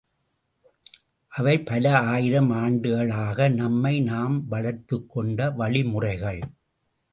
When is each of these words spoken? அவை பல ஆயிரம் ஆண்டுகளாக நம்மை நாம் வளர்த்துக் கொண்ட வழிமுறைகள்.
அவை 1.31 1.53
பல 1.59 1.99
ஆயிரம் 1.99 2.49
ஆண்டுகளாக 2.49 3.49
நம்மை 3.49 3.93
நாம் 4.01 4.47
வளர்த்துக் 4.47 5.09
கொண்ட 5.09 5.49
வழிமுறைகள். 5.51 6.41